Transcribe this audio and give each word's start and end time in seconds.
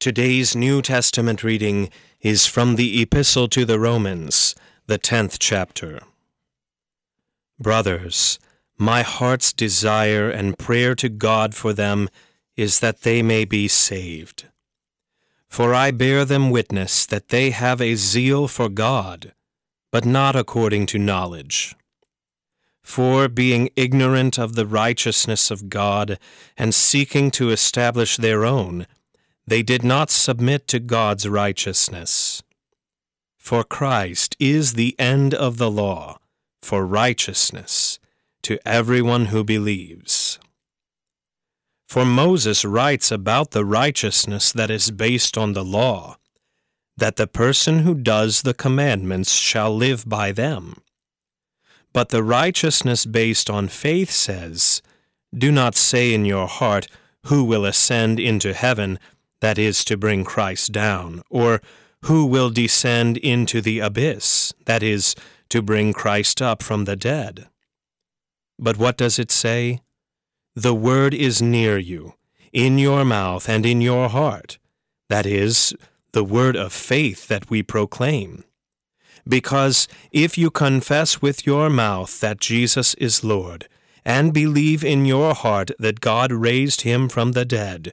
Today's 0.00 0.54
New 0.54 0.80
Testament 0.80 1.42
reading 1.42 1.90
is 2.20 2.46
from 2.46 2.76
the 2.76 3.02
Epistle 3.02 3.48
to 3.48 3.64
the 3.64 3.80
Romans, 3.80 4.54
the 4.86 4.96
10th 4.96 5.38
chapter. 5.40 5.98
Brothers, 7.58 8.38
my 8.78 9.02
heart's 9.02 9.52
desire 9.52 10.30
and 10.30 10.56
prayer 10.56 10.94
to 10.94 11.08
God 11.08 11.52
for 11.52 11.72
them 11.72 12.08
is 12.56 12.78
that 12.78 13.00
they 13.00 13.22
may 13.22 13.44
be 13.44 13.66
saved. 13.66 14.46
For 15.48 15.74
I 15.74 15.90
bear 15.90 16.24
them 16.24 16.50
witness 16.50 17.04
that 17.04 17.30
they 17.30 17.50
have 17.50 17.80
a 17.80 17.96
zeal 17.96 18.46
for 18.46 18.68
God, 18.68 19.32
but 19.90 20.04
not 20.04 20.36
according 20.36 20.86
to 20.86 20.98
knowledge. 21.00 21.74
For, 22.84 23.26
being 23.26 23.70
ignorant 23.74 24.38
of 24.38 24.54
the 24.54 24.64
righteousness 24.64 25.50
of 25.50 25.68
God, 25.68 26.20
and 26.56 26.72
seeking 26.72 27.32
to 27.32 27.50
establish 27.50 28.16
their 28.16 28.44
own, 28.44 28.86
they 29.48 29.62
did 29.62 29.82
not 29.82 30.10
submit 30.10 30.68
to 30.68 30.78
God's 30.78 31.28
righteousness. 31.28 32.42
For 33.36 33.64
Christ 33.64 34.36
is 34.38 34.74
the 34.74 34.94
end 34.98 35.32
of 35.32 35.56
the 35.56 35.70
law, 35.70 36.18
for 36.60 36.86
righteousness, 36.86 37.98
to 38.42 38.58
everyone 38.68 39.26
who 39.26 39.42
believes. 39.42 40.38
For 41.88 42.04
Moses 42.04 42.64
writes 42.64 43.10
about 43.10 43.52
the 43.52 43.64
righteousness 43.64 44.52
that 44.52 44.70
is 44.70 44.90
based 44.90 45.38
on 45.38 45.54
the 45.54 45.64
law, 45.64 46.18
that 46.98 47.16
the 47.16 47.26
person 47.26 47.80
who 47.80 47.94
does 47.94 48.42
the 48.42 48.52
commandments 48.52 49.32
shall 49.32 49.74
live 49.74 50.06
by 50.06 50.30
them. 50.30 50.82
But 51.94 52.10
the 52.10 52.22
righteousness 52.22 53.06
based 53.06 53.48
on 53.48 53.68
faith 53.68 54.10
says, 54.10 54.82
Do 55.36 55.50
not 55.50 55.74
say 55.74 56.12
in 56.12 56.26
your 56.26 56.46
heart, 56.46 56.88
Who 57.24 57.44
will 57.44 57.64
ascend 57.64 58.20
into 58.20 58.52
heaven, 58.52 58.98
that 59.40 59.58
is 59.58 59.84
to 59.84 59.96
bring 59.96 60.24
Christ 60.24 60.72
down, 60.72 61.22
or 61.30 61.60
Who 62.02 62.26
will 62.26 62.50
descend 62.50 63.16
into 63.16 63.60
the 63.60 63.80
abyss, 63.80 64.52
that 64.66 64.82
is 64.82 65.14
to 65.48 65.62
bring 65.62 65.92
Christ 65.92 66.40
up 66.40 66.62
from 66.62 66.84
the 66.84 66.96
dead. 66.96 67.48
But 68.58 68.76
what 68.76 68.96
does 68.96 69.18
it 69.18 69.30
say? 69.30 69.80
The 70.54 70.74
word 70.74 71.14
is 71.14 71.40
near 71.40 71.78
you, 71.78 72.14
in 72.52 72.78
your 72.78 73.04
mouth 73.04 73.48
and 73.48 73.64
in 73.64 73.80
your 73.80 74.08
heart, 74.08 74.58
that 75.08 75.26
is, 75.26 75.74
the 76.12 76.24
word 76.24 76.56
of 76.56 76.72
faith 76.72 77.28
that 77.28 77.50
we 77.50 77.62
proclaim. 77.62 78.44
Because 79.26 79.86
if 80.10 80.38
you 80.38 80.50
confess 80.50 81.20
with 81.20 81.46
your 81.46 81.68
mouth 81.68 82.20
that 82.20 82.40
Jesus 82.40 82.94
is 82.94 83.22
Lord, 83.22 83.68
and 84.04 84.32
believe 84.32 84.82
in 84.82 85.04
your 85.04 85.34
heart 85.34 85.70
that 85.78 86.00
God 86.00 86.32
raised 86.32 86.80
him 86.80 87.08
from 87.08 87.32
the 87.32 87.44
dead, 87.44 87.92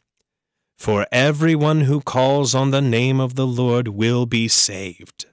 For 0.81 1.05
everyone 1.11 1.81
who 1.81 2.01
calls 2.01 2.55
on 2.55 2.71
the 2.71 2.81
name 2.81 3.19
of 3.19 3.35
the 3.35 3.45
Lord 3.45 3.89
will 3.89 4.25
be 4.25 4.47
saved. 4.47 5.27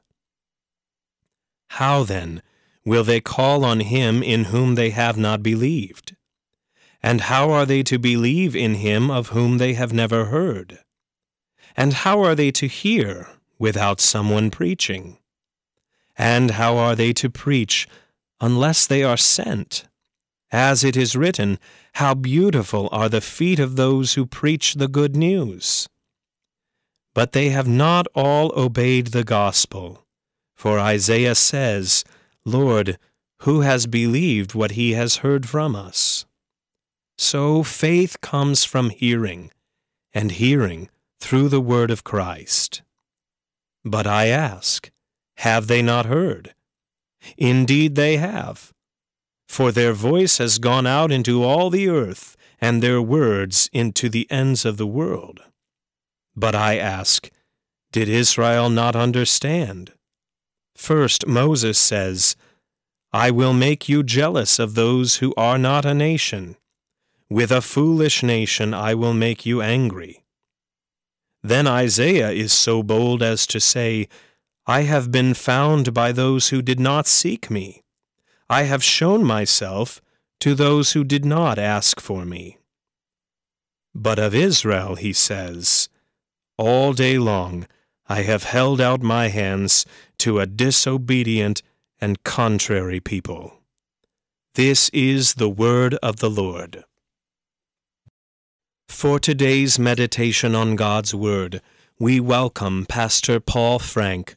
How 1.69 2.03
then 2.03 2.43
will 2.85 3.03
they 3.03 3.23
call 3.23 3.65
on 3.65 3.81
him 3.81 4.23
in 4.23 4.53
whom 4.53 4.75
they 4.75 4.91
have 4.91 5.17
not 5.17 5.43
believed? 5.43 6.15
And 7.03 7.23
how 7.23 7.51
are 7.51 7.65
they 7.65 7.83
to 7.85 7.99
believe 7.99 8.55
in 8.55 8.75
him 8.75 9.11
of 9.11 9.29
whom 9.29 9.57
they 9.57 9.73
have 9.73 9.91
never 9.91 10.27
heard? 10.27 10.81
And 11.75 11.95
how 11.95 12.21
are 12.21 12.35
they 12.35 12.51
to 12.51 12.67
hear 12.67 13.29
without 13.59 14.03
someone 14.03 14.51
preaching? 14.51 15.17
And 16.19 16.51
how 16.51 16.77
are 16.77 16.95
they 16.95 17.15
to 17.15 17.31
preach 17.31 17.89
unless 18.39 18.87
they 18.87 19.03
are 19.03 19.17
sent? 19.17 19.88
As 20.51 20.83
it 20.83 20.97
is 20.97 21.15
written, 21.15 21.59
How 21.95 22.15
beautiful 22.15 22.89
are 22.91 23.09
the 23.09 23.21
feet 23.21 23.59
of 23.59 23.77
those 23.77 24.15
who 24.15 24.25
preach 24.25 24.75
the 24.75 24.89
good 24.89 25.15
news! 25.15 25.89
But 27.15 27.33
they 27.33 27.51
have 27.51 27.69
not 27.69 28.07
all 28.15 28.53
obeyed 28.59 29.09
the 29.09 29.25
gospel. 29.25 30.07
For 30.55 30.79
Isaiah 30.79 31.35
says, 31.35 32.05
Lord, 32.45 32.99
who 33.43 33.61
has 33.61 33.87
believed 33.87 34.55
what 34.55 34.73
he 34.73 34.93
has 34.93 35.17
heard 35.17 35.49
from 35.49 35.77
us? 35.77 36.27
So 37.17 37.63
faith 37.63 38.21
comes 38.21 38.65
from 38.65 38.91
hearing, 38.91 39.51
and 40.15 40.33
hearing 40.33 40.89
through 41.21 41.49
the 41.49 41.61
word 41.61 41.91
of 41.91 42.05
Christ. 42.05 42.83
But 43.85 44.07
I 44.07 44.27
ask, 44.27 44.91
have 45.39 45.67
they 45.67 45.83
not 45.83 46.07
heard? 46.07 46.55
Indeed 47.37 47.95
they 47.95 48.17
have. 48.17 48.73
For 49.49 49.73
their 49.73 49.93
voice 49.93 50.39
has 50.39 50.59
gone 50.59 50.87
out 50.87 51.11
into 51.11 51.43
all 51.43 51.71
the 51.71 51.89
earth, 51.89 52.37
and 52.61 52.83
their 52.83 53.01
words 53.01 53.69
into 53.73 54.09
the 54.09 54.31
ends 54.31 54.65
of 54.65 54.77
the 54.77 54.87
world. 54.87 55.41
But 56.37 56.55
I 56.55 56.77
ask, 56.77 57.31
did 57.91 58.09
Israel 58.09 58.69
not 58.69 58.95
understand? 58.95 59.93
First 60.77 61.27
Moses 61.27 61.79
says, 61.79 62.37
I 63.13 63.31
will 63.31 63.55
make 63.55 63.89
you 63.89 64.03
jealous 64.03 64.59
of 64.59 64.75
those 64.75 65.17
who 65.17 65.33
are 65.37 65.59
not 65.59 65.85
a 65.87 65.95
nation. 65.95 66.57
With 67.31 67.51
a 67.51 67.63
foolish 67.63 68.23
nation 68.23 68.75
I 68.75 68.95
will 68.95 69.15
make 69.15 69.47
you 69.47 69.63
angry. 69.63 70.25
Then 71.43 71.67
Isaiah 71.67 72.31
is 72.31 72.53
so 72.53 72.83
bold 72.83 73.23
as 73.23 73.47
to 73.49 73.61
say, 73.61 74.09
I 74.67 74.83
have 74.83 75.11
been 75.11 75.33
found 75.33 75.95
by 75.95 76.13
those 76.13 76.51
who 76.51 76.61
did 76.61 76.79
not 76.79 77.07
seek 77.07 77.51
me. 77.51 77.83
I 78.51 78.63
have 78.63 78.83
shown 78.83 79.25
myself 79.25 80.01
to 80.41 80.55
those 80.55 80.93
who 80.93 81.05
did 81.05 81.25
not 81.25 81.59
ask 81.59 82.01
for 82.01 82.25
me. 82.25 82.59
But 83.95 84.19
of 84.19 84.35
Israel 84.35 84.95
he 84.95 85.13
says, 85.13 85.89
All 86.57 86.93
day 86.93 87.19
long 87.19 87.67
I 88.07 88.23
have 88.23 88.45
held 88.45 88.81
out 88.81 89.03
my 89.03 89.29
hands 89.29 89.85
to 90.19 90.41
a 90.41 90.47
disobedient 90.47 91.63
and 92.01 92.23
contrary 92.25 93.01
people. 93.01 93.61
This 94.55 94.89
is 94.91 95.35
the 95.35 95.51
word 95.51 95.95
of 95.97 96.17
the 96.17 96.31
Lord. 96.31 96.85
For 98.89 99.21
today's 99.21 99.79
meditation 99.79 100.55
on 100.55 100.75
God's 100.75 101.15
Word, 101.15 101.61
we 102.01 102.19
welcome 102.19 102.87
Pastor 102.87 103.39
Paul 103.39 103.79
Frank. 103.79 104.35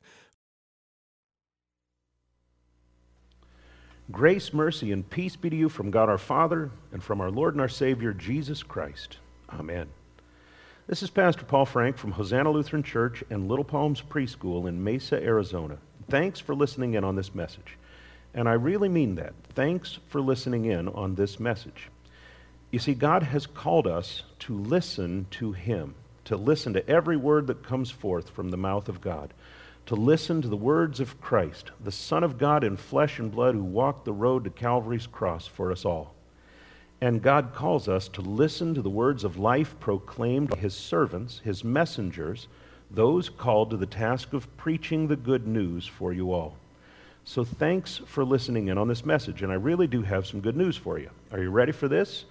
Grace, 4.11 4.51
mercy, 4.51 4.91
and 4.91 5.09
peace 5.09 5.35
be 5.37 5.49
to 5.49 5.55
you 5.55 5.69
from 5.69 5.89
God 5.89 6.09
our 6.09 6.17
Father 6.17 6.69
and 6.91 7.01
from 7.01 7.21
our 7.21 7.31
Lord 7.31 7.53
and 7.53 7.61
our 7.61 7.69
Savior, 7.69 8.13
Jesus 8.13 8.61
Christ. 8.61 9.17
Amen. 9.49 9.87
This 10.87 11.01
is 11.01 11.09
Pastor 11.09 11.45
Paul 11.45 11.65
Frank 11.65 11.97
from 11.97 12.11
Hosanna 12.11 12.51
Lutheran 12.51 12.83
Church 12.83 13.23
and 13.29 13.47
Little 13.47 13.63
Palms 13.63 14.01
Preschool 14.01 14.67
in 14.67 14.83
Mesa, 14.83 15.21
Arizona. 15.23 15.77
Thanks 16.09 16.39
for 16.39 16.53
listening 16.53 16.95
in 16.95 17.03
on 17.05 17.15
this 17.15 17.33
message. 17.33 17.77
And 18.33 18.49
I 18.49 18.53
really 18.53 18.89
mean 18.89 19.15
that. 19.15 19.33
Thanks 19.53 19.99
for 20.09 20.19
listening 20.19 20.65
in 20.65 20.89
on 20.89 21.15
this 21.15 21.39
message. 21.39 21.87
You 22.71 22.79
see, 22.79 22.95
God 22.95 23.23
has 23.23 23.45
called 23.45 23.87
us 23.87 24.23
to 24.39 24.57
listen 24.57 25.27
to 25.31 25.53
Him, 25.53 25.95
to 26.25 26.35
listen 26.35 26.73
to 26.73 26.89
every 26.89 27.17
word 27.17 27.47
that 27.47 27.63
comes 27.63 27.91
forth 27.91 28.29
from 28.31 28.49
the 28.49 28.57
mouth 28.57 28.89
of 28.89 28.99
God, 28.99 29.33
to 29.91 29.95
listen 29.95 30.41
to 30.41 30.47
the 30.47 30.55
words 30.55 31.01
of 31.01 31.19
Christ, 31.19 31.71
the 31.83 31.91
Son 31.91 32.23
of 32.23 32.37
God 32.37 32.63
in 32.63 32.77
flesh 32.77 33.19
and 33.19 33.29
blood 33.29 33.55
who 33.55 33.63
walked 33.65 34.05
the 34.05 34.13
road 34.13 34.45
to 34.45 34.49
Calvary's 34.49 35.05
cross 35.05 35.45
for 35.45 35.69
us 35.69 35.83
all. 35.83 36.15
And 37.01 37.21
God 37.21 37.51
calls 37.53 37.89
us 37.89 38.07
to 38.07 38.21
listen 38.21 38.73
to 38.73 38.81
the 38.81 38.89
words 38.89 39.25
of 39.25 39.37
life 39.37 39.77
proclaimed 39.81 40.47
by 40.51 40.59
His 40.59 40.73
servants, 40.73 41.41
His 41.43 41.65
messengers, 41.65 42.47
those 42.89 43.27
called 43.27 43.71
to 43.71 43.75
the 43.75 43.85
task 43.85 44.31
of 44.31 44.55
preaching 44.55 45.09
the 45.09 45.17
good 45.17 45.45
news 45.45 45.87
for 45.87 46.13
you 46.13 46.31
all. 46.31 46.55
So 47.25 47.43
thanks 47.43 47.99
for 48.05 48.23
listening 48.23 48.69
in 48.69 48.77
on 48.77 48.87
this 48.87 49.05
message, 49.05 49.41
and 49.41 49.51
I 49.51 49.55
really 49.55 49.87
do 49.87 50.03
have 50.03 50.25
some 50.25 50.39
good 50.39 50.55
news 50.55 50.77
for 50.77 50.99
you. 50.99 51.09
Are 51.33 51.41
you 51.41 51.49
ready 51.49 51.73
for 51.73 51.89
this? 51.89 52.23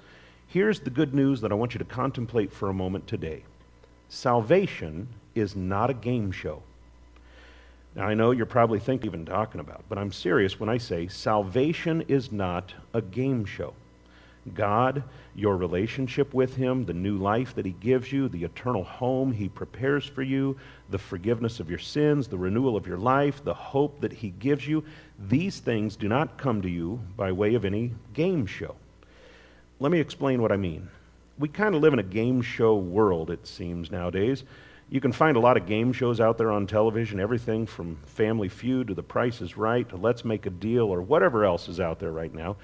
Here's 0.47 0.81
the 0.81 0.89
good 0.89 1.13
news 1.13 1.43
that 1.43 1.53
I 1.53 1.57
want 1.57 1.75
you 1.75 1.79
to 1.79 1.85
contemplate 1.85 2.55
for 2.55 2.71
a 2.71 2.75
moment 2.75 3.07
today 3.07 3.45
salvation 4.09 5.09
is 5.35 5.55
not 5.55 5.91
a 5.91 5.95
game 5.95 6.33
show. 6.33 6.63
Now, 7.95 8.07
I 8.07 8.15
know 8.15 8.31
you're 8.31 8.47
probably 8.47 8.79
thinking 8.79 9.09
even 9.09 9.27
talking 9.27 9.61
about, 9.61 9.85
but 9.89 9.99
I'm 9.99 10.13
serious 10.13 10.61
when 10.61 10.69
I 10.69 10.79
say 10.79 11.09
salvation 11.09 12.03
is 12.09 12.31
not 12.31 12.73
a 12.95 13.03
game 13.03 13.45
show. 13.45 13.75
God, 14.55 15.03
your 15.35 15.57
relationship 15.57 16.33
with 16.33 16.57
Him, 16.57 16.85
the 16.85 16.95
new 16.95 17.19
life 17.19 17.55
that 17.55 17.67
He 17.67 17.73
gives 17.73 18.13
you, 18.13 18.29
the 18.29 18.45
eternal 18.45 18.85
home 18.85 19.33
He 19.33 19.49
prepares 19.49 20.07
for 20.07 20.23
you, 20.23 20.57
the 20.89 20.99
forgiveness 20.99 21.61
of 21.61 21.69
your 21.69 21.79
sins, 21.79 22.27
the 22.27 22.39
renewal 22.39 22.77
of 22.77 22.87
your 22.87 22.97
life, 22.97 23.45
the 23.45 23.55
hope 23.55 24.01
that 24.01 24.13
He 24.13 24.31
gives 24.31 24.67
you, 24.67 24.85
these 25.29 25.59
things 25.59 25.97
do 25.97 26.09
not 26.09 26.39
come 26.39 26.63
to 26.63 26.71
you 26.71 27.01
by 27.17 27.33
way 27.33 27.55
of 27.55 27.65
any 27.65 27.93
game 28.15 28.47
show. 28.47 28.77
Let 29.79 29.93
me 29.93 30.01
explain 30.01 30.41
what 30.41 30.53
I 30.53 30.57
mean. 30.57 30.89
We 31.39 31.49
kind 31.49 31.75
of 31.75 31.83
live 31.83 31.93
in 31.93 31.99
a 31.99 32.05
game 32.05 32.41
show 32.41 32.77
world, 32.77 33.31
it 33.31 33.47
seems, 33.47 33.91
nowadays. 33.91 34.45
You 34.91 35.01
can 35.01 35.13
find 35.13 35.37
a 35.37 35.41
lot 35.41 35.57
of 35.57 35.67
game 35.67 35.93
shows 35.93 36.21
out 36.21 36.37
there 36.37 36.51
on 36.51 36.67
television, 36.67 37.21
everything 37.21 37.65
from 37.65 37.95
Family 38.07 38.49
Feud 38.49 38.89
to 38.89 38.95
The 38.95 39.05
Price 39.05 39.41
is 39.41 39.57
Right 39.57 39.89
to 39.89 39.97
Let's 39.97 40.25
Make 40.25 40.47
a 40.47 40.51
Deal 40.51 40.87
or 40.87 41.01
whatever 41.01 41.45
else 41.45 41.69
is 41.69 41.79
out 41.79 42.01
there 42.01 42.11
right 42.11 42.35
now. 42.35 42.57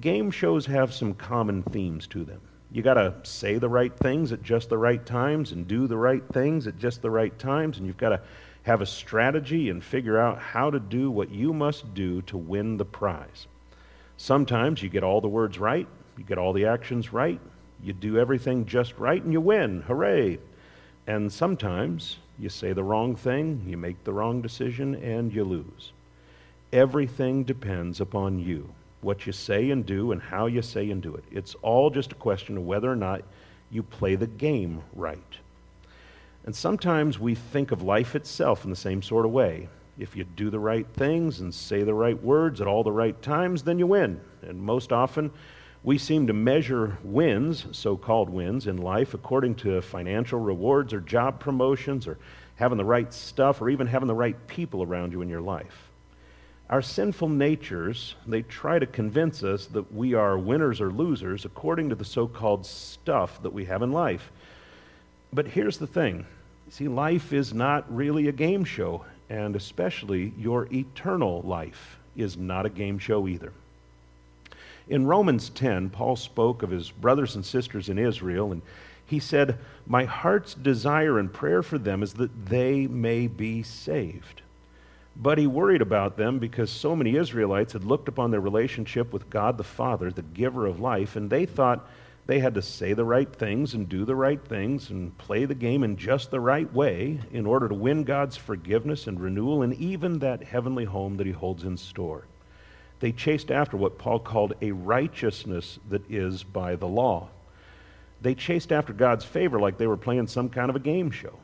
Game 0.00 0.30
shows 0.30 0.64
have 0.64 0.94
some 0.94 1.12
common 1.12 1.62
themes 1.64 2.06
to 2.08 2.24
them. 2.24 2.40
You 2.72 2.80
got 2.80 2.94
to 2.94 3.14
say 3.24 3.58
the 3.58 3.68
right 3.68 3.94
things 3.94 4.32
at 4.32 4.42
just 4.42 4.70
the 4.70 4.78
right 4.78 5.04
times 5.04 5.52
and 5.52 5.68
do 5.68 5.86
the 5.86 5.98
right 5.98 6.22
things 6.32 6.66
at 6.66 6.78
just 6.78 7.02
the 7.02 7.10
right 7.10 7.38
times, 7.38 7.76
and 7.76 7.86
you've 7.86 7.98
got 7.98 8.08
to 8.08 8.22
have 8.62 8.80
a 8.80 8.86
strategy 8.86 9.68
and 9.68 9.84
figure 9.84 10.18
out 10.18 10.38
how 10.38 10.70
to 10.70 10.80
do 10.80 11.10
what 11.10 11.30
you 11.30 11.52
must 11.52 11.92
do 11.92 12.22
to 12.22 12.38
win 12.38 12.78
the 12.78 12.86
prize. 12.86 13.48
Sometimes 14.16 14.82
you 14.82 14.88
get 14.88 15.04
all 15.04 15.20
the 15.20 15.28
words 15.28 15.58
right, 15.58 15.86
you 16.16 16.24
get 16.24 16.38
all 16.38 16.54
the 16.54 16.64
actions 16.64 17.12
right, 17.12 17.40
you 17.82 17.92
do 17.92 18.18
everything 18.18 18.64
just 18.64 18.96
right, 18.96 19.22
and 19.22 19.30
you 19.30 19.42
win. 19.42 19.82
Hooray! 19.82 20.38
And 21.06 21.32
sometimes 21.32 22.18
you 22.38 22.48
say 22.48 22.72
the 22.72 22.84
wrong 22.84 23.14
thing, 23.14 23.64
you 23.66 23.76
make 23.76 24.02
the 24.04 24.12
wrong 24.12 24.42
decision, 24.42 24.96
and 24.96 25.32
you 25.32 25.44
lose. 25.44 25.92
Everything 26.72 27.44
depends 27.44 28.00
upon 28.00 28.38
you 28.38 28.68
what 29.00 29.26
you 29.26 29.32
say 29.32 29.70
and 29.70 29.86
do 29.86 30.12
and 30.12 30.20
how 30.20 30.46
you 30.46 30.62
say 30.62 30.90
and 30.90 31.00
do 31.02 31.14
it. 31.14 31.24
It's 31.30 31.54
all 31.62 31.90
just 31.90 32.12
a 32.12 32.16
question 32.16 32.56
of 32.56 32.66
whether 32.66 32.90
or 32.90 32.96
not 32.96 33.22
you 33.70 33.82
play 33.82 34.16
the 34.16 34.26
game 34.26 34.82
right. 34.94 35.20
And 36.44 36.54
sometimes 36.54 37.18
we 37.18 37.34
think 37.34 37.72
of 37.72 37.82
life 37.82 38.14
itself 38.14 38.64
in 38.64 38.70
the 38.70 38.76
same 38.76 39.02
sort 39.02 39.24
of 39.24 39.32
way. 39.32 39.68
If 39.98 40.16
you 40.16 40.24
do 40.24 40.50
the 40.50 40.58
right 40.58 40.86
things 40.94 41.40
and 41.40 41.54
say 41.54 41.82
the 41.82 41.94
right 41.94 42.20
words 42.22 42.60
at 42.60 42.66
all 42.66 42.82
the 42.82 42.92
right 42.92 43.20
times, 43.22 43.62
then 43.62 43.78
you 43.78 43.86
win. 43.86 44.20
And 44.42 44.60
most 44.60 44.92
often, 44.92 45.30
we 45.86 45.96
seem 45.98 46.26
to 46.26 46.32
measure 46.32 46.98
wins, 47.04 47.64
so 47.70 47.96
called 47.96 48.28
wins, 48.28 48.66
in 48.66 48.76
life 48.76 49.14
according 49.14 49.54
to 49.54 49.80
financial 49.80 50.40
rewards 50.40 50.92
or 50.92 50.98
job 50.98 51.38
promotions 51.38 52.08
or 52.08 52.18
having 52.56 52.76
the 52.76 52.84
right 52.84 53.14
stuff 53.14 53.62
or 53.62 53.70
even 53.70 53.86
having 53.86 54.08
the 54.08 54.14
right 54.14 54.48
people 54.48 54.82
around 54.82 55.12
you 55.12 55.22
in 55.22 55.28
your 55.28 55.40
life. 55.40 55.88
Our 56.68 56.82
sinful 56.82 57.28
natures, 57.28 58.16
they 58.26 58.42
try 58.42 58.80
to 58.80 58.86
convince 58.86 59.44
us 59.44 59.66
that 59.66 59.94
we 59.94 60.14
are 60.14 60.36
winners 60.36 60.80
or 60.80 60.90
losers 60.90 61.44
according 61.44 61.90
to 61.90 61.94
the 61.94 62.04
so 62.04 62.26
called 62.26 62.66
stuff 62.66 63.40
that 63.44 63.52
we 63.52 63.66
have 63.66 63.82
in 63.82 63.92
life. 63.92 64.32
But 65.32 65.46
here's 65.46 65.78
the 65.78 65.86
thing 65.86 66.26
see, 66.68 66.88
life 66.88 67.32
is 67.32 67.54
not 67.54 67.94
really 67.94 68.26
a 68.26 68.32
game 68.32 68.64
show, 68.64 69.04
and 69.30 69.54
especially 69.54 70.34
your 70.36 70.66
eternal 70.72 71.42
life 71.42 72.00
is 72.16 72.36
not 72.36 72.66
a 72.66 72.70
game 72.70 72.98
show 72.98 73.28
either. 73.28 73.52
In 74.88 75.06
Romans 75.06 75.50
10, 75.50 75.90
Paul 75.90 76.14
spoke 76.14 76.62
of 76.62 76.70
his 76.70 76.90
brothers 76.90 77.34
and 77.34 77.44
sisters 77.44 77.88
in 77.88 77.98
Israel, 77.98 78.52
and 78.52 78.62
he 79.04 79.18
said, 79.18 79.58
My 79.86 80.04
heart's 80.04 80.54
desire 80.54 81.18
and 81.18 81.32
prayer 81.32 81.62
for 81.62 81.76
them 81.76 82.02
is 82.02 82.14
that 82.14 82.46
they 82.46 82.86
may 82.86 83.26
be 83.26 83.64
saved. 83.64 84.42
But 85.16 85.38
he 85.38 85.46
worried 85.46 85.82
about 85.82 86.16
them 86.16 86.38
because 86.38 86.70
so 86.70 86.94
many 86.94 87.16
Israelites 87.16 87.72
had 87.72 87.84
looked 87.84 88.06
upon 88.06 88.30
their 88.30 88.40
relationship 88.40 89.12
with 89.12 89.30
God 89.30 89.58
the 89.58 89.64
Father, 89.64 90.10
the 90.10 90.22
giver 90.22 90.66
of 90.66 90.78
life, 90.78 91.16
and 91.16 91.30
they 91.30 91.46
thought 91.46 91.88
they 92.26 92.38
had 92.38 92.54
to 92.54 92.62
say 92.62 92.92
the 92.92 93.04
right 93.04 93.32
things 93.32 93.74
and 93.74 93.88
do 93.88 94.04
the 94.04 94.14
right 94.14 94.42
things 94.44 94.90
and 94.90 95.16
play 95.18 95.46
the 95.46 95.54
game 95.54 95.82
in 95.82 95.96
just 95.96 96.30
the 96.30 96.40
right 96.40 96.70
way 96.72 97.20
in 97.32 97.46
order 97.46 97.68
to 97.68 97.74
win 97.74 98.04
God's 98.04 98.36
forgiveness 98.36 99.06
and 99.06 99.20
renewal 99.20 99.62
and 99.62 99.74
even 99.74 100.18
that 100.18 100.42
heavenly 100.42 100.84
home 100.84 101.16
that 101.16 101.26
he 101.26 101.32
holds 101.32 101.64
in 101.64 101.76
store. 101.76 102.24
They 103.00 103.12
chased 103.12 103.50
after 103.50 103.76
what 103.76 103.98
Paul 103.98 104.18
called 104.18 104.54
a 104.62 104.72
righteousness 104.72 105.78
that 105.90 106.10
is 106.10 106.42
by 106.42 106.76
the 106.76 106.88
law. 106.88 107.28
They 108.22 108.34
chased 108.34 108.72
after 108.72 108.92
God's 108.92 109.24
favor 109.24 109.60
like 109.60 109.76
they 109.76 109.86
were 109.86 109.96
playing 109.96 110.28
some 110.28 110.48
kind 110.48 110.70
of 110.70 110.76
a 110.76 110.80
game 110.80 111.10
show. 111.10 111.34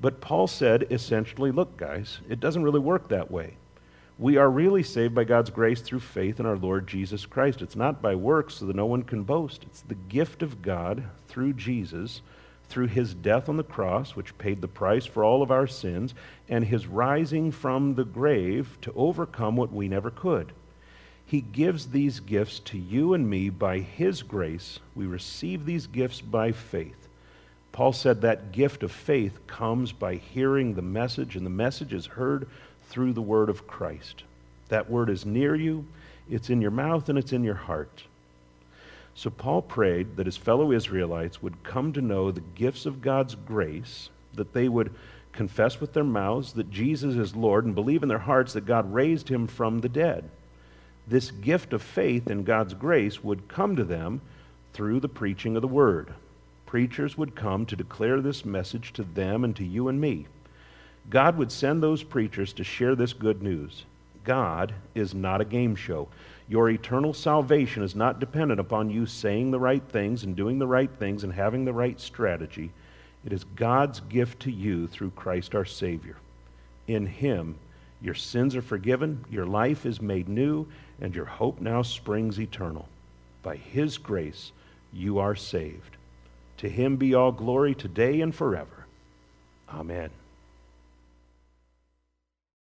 But 0.00 0.20
Paul 0.20 0.46
said 0.46 0.86
essentially, 0.90 1.50
look, 1.50 1.76
guys, 1.76 2.20
it 2.28 2.40
doesn't 2.40 2.62
really 2.62 2.80
work 2.80 3.08
that 3.08 3.30
way. 3.30 3.54
We 4.18 4.36
are 4.36 4.50
really 4.50 4.82
saved 4.82 5.14
by 5.14 5.24
God's 5.24 5.50
grace 5.50 5.80
through 5.80 6.00
faith 6.00 6.40
in 6.40 6.46
our 6.46 6.56
Lord 6.56 6.86
Jesus 6.86 7.26
Christ. 7.26 7.62
It's 7.62 7.76
not 7.76 8.00
by 8.02 8.14
works 8.14 8.54
so 8.54 8.66
that 8.66 8.76
no 8.76 8.86
one 8.86 9.02
can 9.02 9.24
boast. 9.24 9.64
It's 9.64 9.80
the 9.80 9.94
gift 9.94 10.42
of 10.42 10.62
God 10.62 11.02
through 11.28 11.54
Jesus, 11.54 12.20
through 12.68 12.88
his 12.88 13.14
death 13.14 13.48
on 13.48 13.56
the 13.56 13.64
cross, 13.64 14.14
which 14.14 14.36
paid 14.38 14.60
the 14.60 14.68
price 14.68 15.04
for 15.06 15.24
all 15.24 15.42
of 15.42 15.50
our 15.50 15.66
sins, 15.66 16.14
and 16.48 16.64
his 16.64 16.86
rising 16.86 17.50
from 17.50 17.94
the 17.94 18.04
grave 18.04 18.78
to 18.82 18.92
overcome 18.94 19.56
what 19.56 19.72
we 19.72 19.88
never 19.88 20.10
could. 20.10 20.52
He 21.30 21.42
gives 21.42 21.86
these 21.86 22.18
gifts 22.18 22.58
to 22.58 22.76
you 22.76 23.14
and 23.14 23.30
me 23.30 23.50
by 23.50 23.78
His 23.78 24.24
grace. 24.24 24.80
We 24.96 25.06
receive 25.06 25.64
these 25.64 25.86
gifts 25.86 26.20
by 26.20 26.50
faith. 26.50 27.06
Paul 27.70 27.92
said 27.92 28.22
that 28.22 28.50
gift 28.50 28.82
of 28.82 28.90
faith 28.90 29.46
comes 29.46 29.92
by 29.92 30.16
hearing 30.16 30.74
the 30.74 30.82
message, 30.82 31.36
and 31.36 31.46
the 31.46 31.50
message 31.50 31.94
is 31.94 32.06
heard 32.06 32.48
through 32.88 33.12
the 33.12 33.22
word 33.22 33.48
of 33.48 33.68
Christ. 33.68 34.24
That 34.70 34.90
word 34.90 35.08
is 35.08 35.24
near 35.24 35.54
you, 35.54 35.86
it's 36.28 36.50
in 36.50 36.60
your 36.60 36.72
mouth, 36.72 37.08
and 37.08 37.16
it's 37.16 37.32
in 37.32 37.44
your 37.44 37.54
heart. 37.54 38.02
So 39.14 39.30
Paul 39.30 39.62
prayed 39.62 40.16
that 40.16 40.26
his 40.26 40.36
fellow 40.36 40.72
Israelites 40.72 41.40
would 41.40 41.62
come 41.62 41.92
to 41.92 42.00
know 42.00 42.32
the 42.32 42.42
gifts 42.56 42.86
of 42.86 43.02
God's 43.02 43.36
grace, 43.36 44.10
that 44.34 44.52
they 44.52 44.68
would 44.68 44.92
confess 45.30 45.80
with 45.80 45.92
their 45.92 46.02
mouths 46.02 46.54
that 46.54 46.72
Jesus 46.72 47.14
is 47.14 47.36
Lord, 47.36 47.66
and 47.66 47.74
believe 47.76 48.02
in 48.02 48.08
their 48.08 48.18
hearts 48.18 48.54
that 48.54 48.66
God 48.66 48.92
raised 48.92 49.28
him 49.28 49.46
from 49.46 49.78
the 49.78 49.88
dead 49.88 50.28
this 51.06 51.30
gift 51.30 51.72
of 51.72 51.82
faith 51.82 52.30
in 52.30 52.44
God's 52.44 52.74
grace 52.74 53.22
would 53.22 53.48
come 53.48 53.76
to 53.76 53.84
them 53.84 54.20
through 54.72 55.00
the 55.00 55.08
preaching 55.08 55.56
of 55.56 55.62
the 55.62 55.68
word. 55.68 56.12
Preachers 56.66 57.18
would 57.18 57.34
come 57.34 57.66
to 57.66 57.76
declare 57.76 58.20
this 58.20 58.44
message 58.44 58.92
to 58.92 59.02
them 59.02 59.42
and 59.44 59.56
to 59.56 59.64
you 59.64 59.88
and 59.88 60.00
me. 60.00 60.26
God 61.08 61.36
would 61.36 61.50
send 61.50 61.82
those 61.82 62.02
preachers 62.02 62.52
to 62.52 62.64
share 62.64 62.94
this 62.94 63.12
good 63.12 63.42
news. 63.42 63.84
God 64.24 64.74
is 64.94 65.14
not 65.14 65.40
a 65.40 65.44
game 65.44 65.74
show. 65.74 66.08
Your 66.48 66.70
eternal 66.70 67.14
salvation 67.14 67.82
is 67.82 67.96
not 67.96 68.20
dependent 68.20 68.60
upon 68.60 68.90
you 68.90 69.06
saying 69.06 69.50
the 69.50 69.58
right 69.58 69.82
things 69.82 70.24
and 70.24 70.36
doing 70.36 70.58
the 70.58 70.66
right 70.66 70.90
things 70.98 71.24
and 71.24 71.32
having 71.32 71.64
the 71.64 71.72
right 71.72 71.98
strategy. 72.00 72.70
It 73.24 73.32
is 73.32 73.44
God's 73.56 74.00
gift 74.00 74.40
to 74.40 74.50
you 74.50 74.86
through 74.86 75.10
Christ 75.10 75.54
our 75.54 75.64
Savior. 75.64 76.16
In 76.86 77.06
Him, 77.06 77.56
your 78.02 78.14
sins 78.14 78.56
are 78.56 78.62
forgiven, 78.62 79.24
your 79.30 79.46
life 79.46 79.84
is 79.84 80.00
made 80.00 80.28
new, 80.28 80.66
and 81.00 81.14
your 81.14 81.26
hope 81.26 81.60
now 81.60 81.82
springs 81.82 82.40
eternal. 82.40 82.88
By 83.42 83.56
his 83.56 83.98
grace, 83.98 84.52
you 84.92 85.18
are 85.18 85.34
saved. 85.34 85.96
To 86.58 86.68
him 86.68 86.96
be 86.96 87.14
all 87.14 87.32
glory 87.32 87.74
today 87.74 88.20
and 88.20 88.34
forever. 88.34 88.86
Amen. 89.68 90.10